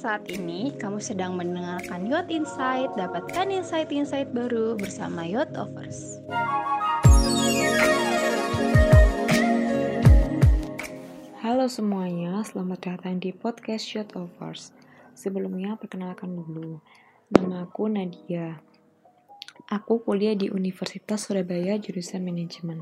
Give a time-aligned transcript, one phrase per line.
[0.00, 2.88] saat ini kamu sedang mendengarkan Yacht Insight.
[2.96, 6.24] Dapatkan insight-insight baru bersama Yacht Offers.
[11.44, 14.72] Halo semuanya, selamat datang di podcast Yacht Offers.
[15.12, 16.80] Sebelumnya perkenalkan dulu,
[17.36, 18.56] nama aku Nadia.
[19.68, 22.80] Aku kuliah di Universitas Surabaya jurusan manajemen.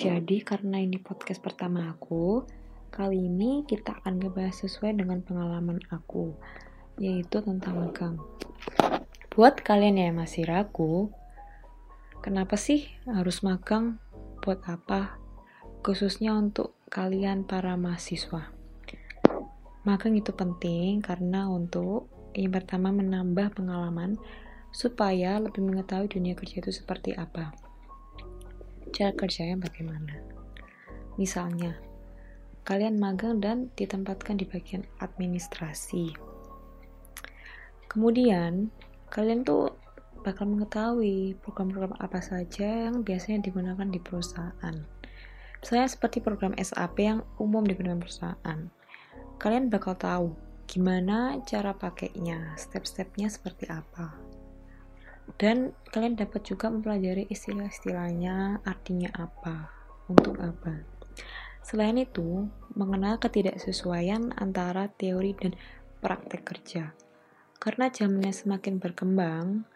[0.00, 2.48] Jadi karena ini podcast pertama aku,
[2.98, 6.34] Kali ini kita akan ngebahas sesuai dengan pengalaman aku,
[6.98, 8.18] yaitu tentang magang.
[9.30, 11.14] Buat kalian yang masih ragu,
[12.26, 14.02] kenapa sih harus magang?
[14.42, 15.14] Buat apa?
[15.86, 18.50] Khususnya untuk kalian para mahasiswa.
[19.86, 24.18] Magang itu penting karena untuk yang pertama menambah pengalaman
[24.74, 27.54] supaya lebih mengetahui dunia kerja itu seperti apa.
[28.90, 30.18] Cara kerjanya bagaimana?
[31.14, 31.78] Misalnya,
[32.68, 36.12] kalian magang dan ditempatkan di bagian administrasi.
[37.88, 38.68] Kemudian,
[39.08, 39.72] kalian tuh
[40.20, 44.76] bakal mengetahui program-program apa saja yang biasanya digunakan di perusahaan.
[45.64, 48.60] Misalnya seperti program SAP yang umum digunakan perusahaan.
[49.40, 50.36] Kalian bakal tahu
[50.68, 54.12] gimana cara pakainya, step-stepnya seperti apa.
[55.40, 59.72] Dan kalian dapat juga mempelajari istilah-istilahnya, artinya apa,
[60.12, 60.98] untuk apa.
[61.68, 62.48] Selain itu,
[62.78, 65.58] mengenal ketidaksesuaian antara teori dan
[65.98, 66.94] praktek kerja.
[67.58, 69.66] Karena zamannya semakin berkembang,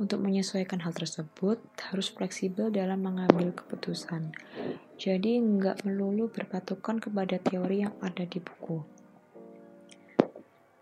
[0.00, 1.60] untuk menyesuaikan hal tersebut
[1.92, 4.32] harus fleksibel dalam mengambil keputusan.
[4.96, 8.80] Jadi nggak melulu berpatokan kepada teori yang ada di buku.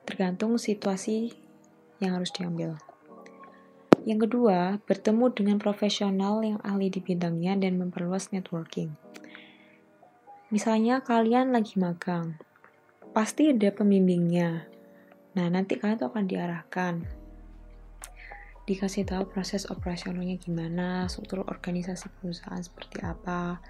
[0.06, 1.34] Tergantung situasi
[1.98, 2.78] yang harus diambil.
[4.06, 8.94] Yang kedua, bertemu dengan profesional yang ahli di bidangnya dan memperluas networking.
[10.48, 12.41] Misalnya kalian lagi magang,
[13.12, 14.64] pasti ada pembimbingnya.
[15.36, 17.04] Nah, nanti kalian tuh akan diarahkan.
[18.64, 23.60] Dikasih tahu proses operasionalnya gimana, struktur organisasi perusahaan seperti apa,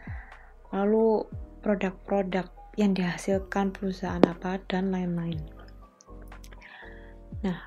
[0.71, 1.27] lalu
[1.67, 2.47] produk-produk
[2.79, 5.43] yang dihasilkan perusahaan apa, dan lain-lain.
[7.43, 7.59] Nah,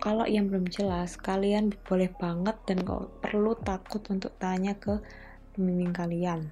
[0.00, 5.04] kalau yang belum jelas, kalian boleh banget dan gak perlu takut untuk tanya ke
[5.52, 6.48] pembimbing kalian.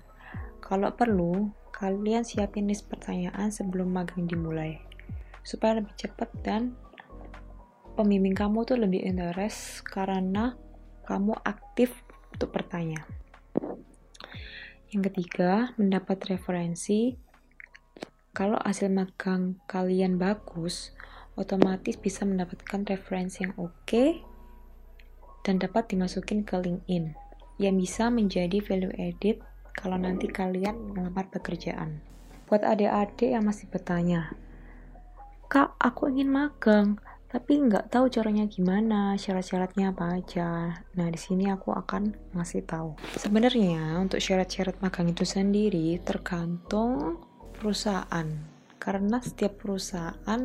[0.61, 1.49] Kalau perlu,
[1.81, 4.77] kalian siapin list pertanyaan sebelum magang dimulai
[5.41, 6.77] supaya lebih cepat dan
[7.97, 10.55] pembimbing kamu tuh lebih interest karena
[11.09, 13.03] kamu aktif untuk bertanya.
[14.91, 17.19] Yang ketiga, mendapat referensi.
[18.31, 20.95] Kalau hasil magang kalian bagus,
[21.35, 24.11] otomatis bisa mendapatkan referensi yang oke okay
[25.43, 27.17] dan dapat dimasukin ke LinkedIn
[27.59, 29.41] yang bisa menjadi value edit
[29.77, 32.03] kalau nanti kalian melamar pekerjaan.
[32.51, 34.35] Buat adik-adik yang masih bertanya,
[35.51, 40.79] Kak, aku ingin magang, tapi nggak tahu caranya gimana, syarat-syaratnya apa aja.
[40.95, 42.99] Nah, di sini aku akan ngasih tahu.
[43.19, 47.19] Sebenarnya untuk syarat-syarat magang itu sendiri tergantung
[47.59, 48.27] perusahaan,
[48.79, 50.43] karena setiap perusahaan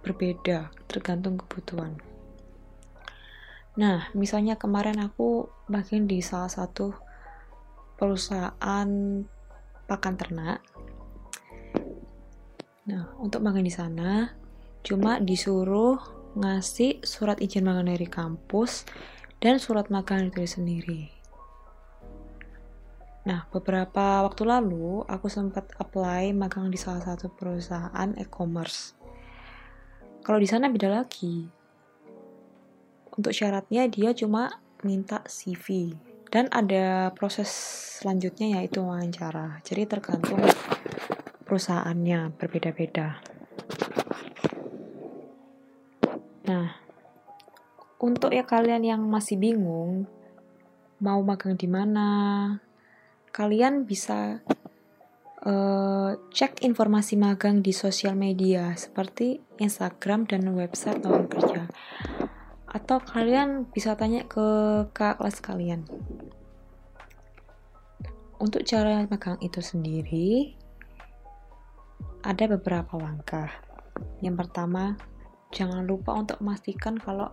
[0.00, 2.00] berbeda, tergantung kebutuhan.
[3.76, 6.92] Nah, misalnya kemarin aku magang di salah satu
[8.00, 8.88] perusahaan
[9.84, 10.64] pakan ternak.
[12.88, 14.32] Nah, untuk makan di sana
[14.80, 16.00] cuma disuruh
[16.40, 18.88] ngasih surat izin makan dari kampus
[19.36, 21.12] dan surat makan itu sendiri.
[23.28, 28.96] Nah, beberapa waktu lalu aku sempat apply magang di salah satu perusahaan e-commerce.
[30.24, 31.44] Kalau di sana beda lagi.
[33.12, 34.48] Untuk syaratnya dia cuma
[34.80, 35.92] minta CV
[36.30, 37.50] dan ada proses
[38.00, 39.60] selanjutnya yaitu wawancara.
[39.66, 40.40] Jadi tergantung
[41.44, 43.18] perusahaannya berbeda-beda.
[46.46, 46.80] Nah
[48.00, 50.08] untuk ya kalian yang masih bingung
[51.02, 52.08] mau magang di mana
[53.34, 54.40] kalian bisa
[55.44, 61.62] uh, cek informasi magang di sosial media seperti Instagram dan website lowongan kerja.
[62.70, 64.46] Atau kalian bisa tanya ke
[64.94, 65.90] kak kelas kalian
[68.40, 70.56] untuk cara magang itu sendiri
[72.24, 73.52] ada beberapa langkah.
[74.24, 74.96] Yang pertama
[75.52, 77.30] jangan lupa untuk memastikan kalau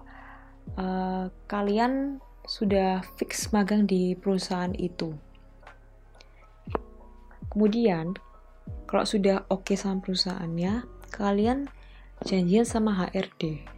[0.76, 5.16] uh, kalian sudah fix magang di perusahaan itu.
[7.48, 8.14] Kemudian
[8.86, 10.84] kalau sudah oke okay sama perusahaannya
[11.16, 11.72] kalian
[12.28, 13.78] janjian sama HRD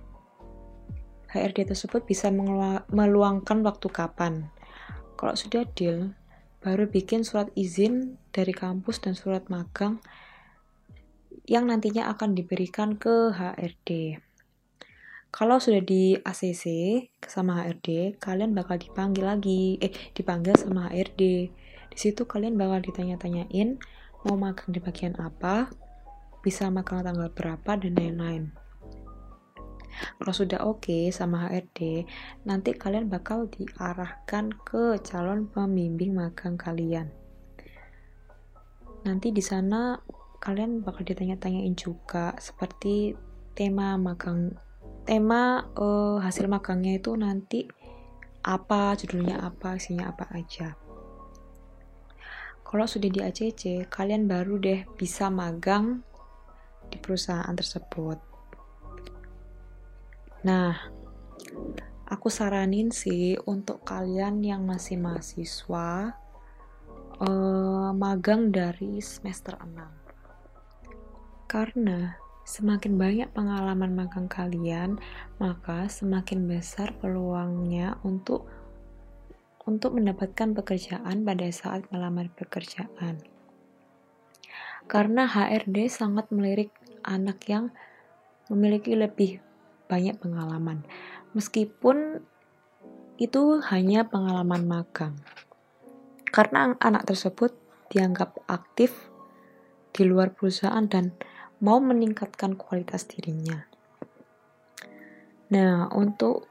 [1.30, 2.34] HRD tersebut bisa
[2.90, 4.50] meluangkan waktu kapan.
[5.14, 6.18] Kalau sudah deal,
[6.60, 10.04] baru bikin surat izin dari kampus dan surat magang
[11.48, 14.20] yang nantinya akan diberikan ke HRD.
[15.30, 16.66] Kalau sudah di ACC
[17.22, 21.54] sama HRD, kalian bakal dipanggil lagi, eh dipanggil sama HRD.
[21.90, 23.78] Di situ kalian bakal ditanya-tanyain
[24.26, 25.70] mau magang di bagian apa,
[26.42, 28.69] bisa magang tanggal berapa dan lain-lain.
[30.20, 32.06] Kalau sudah oke okay sama HRD,
[32.48, 37.12] nanti kalian bakal diarahkan ke calon pembimbing magang kalian.
[39.04, 40.00] Nanti di sana
[40.40, 43.12] kalian bakal ditanya-tanyain juga seperti
[43.52, 44.56] tema magang
[45.04, 47.68] tema uh, hasil magangnya itu nanti
[48.46, 50.80] apa judulnya apa isinya apa aja
[52.64, 56.06] kalau sudah di ACC kalian baru deh bisa magang
[56.88, 58.29] di perusahaan tersebut
[60.46, 60.76] nah
[62.08, 66.16] aku saranin sih untuk kalian yang masih mahasiswa
[67.22, 70.00] uh, magang dari semester 6
[71.50, 72.14] karena
[72.50, 74.98] semakin banyak pengalaman magang kalian,
[75.38, 78.50] maka semakin besar peluangnya untuk
[79.70, 83.22] untuk mendapatkan pekerjaan pada saat melamar pekerjaan.
[84.90, 86.74] Karena HRD sangat melirik
[87.06, 87.70] anak yang
[88.50, 89.46] memiliki lebih
[89.90, 90.86] banyak pengalaman.
[91.34, 92.22] Meskipun
[93.20, 95.20] itu hanya pengalaman magang.
[96.30, 97.52] Karena anak tersebut
[97.90, 99.10] dianggap aktif
[99.92, 101.18] di luar perusahaan dan
[101.60, 103.68] mau meningkatkan kualitas dirinya.
[105.50, 106.46] Nah, untuk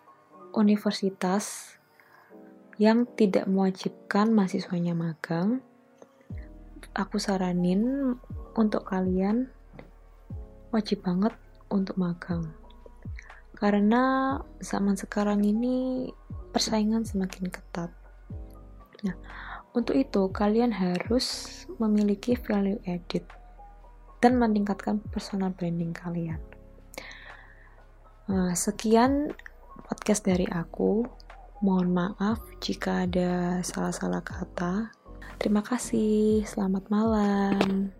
[0.52, 1.78] universitas
[2.76, 5.62] yang tidak mewajibkan mahasiswanya magang,
[6.92, 8.14] aku saranin
[8.58, 9.48] untuk kalian
[10.74, 11.32] wajib banget
[11.70, 12.50] untuk magang.
[13.58, 16.06] Karena zaman sekarang ini
[16.54, 17.90] persaingan semakin ketat.
[19.02, 19.18] Nah,
[19.74, 23.26] untuk itu kalian harus memiliki value added
[24.22, 26.38] dan meningkatkan personal branding kalian.
[28.30, 29.34] Nah, sekian
[29.82, 31.02] podcast dari aku.
[31.58, 34.94] Mohon maaf jika ada salah-salah kata.
[35.42, 36.46] Terima kasih.
[36.46, 37.97] Selamat malam.